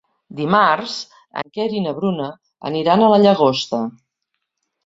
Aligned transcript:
Dimarts 0.37 0.95
en 1.41 1.51
Quer 1.57 1.67
i 1.79 1.83
na 1.87 1.93
Bruna 1.99 2.31
aniran 2.71 3.05
a 3.05 3.11
la 3.15 3.23
Llagosta. 3.27 3.83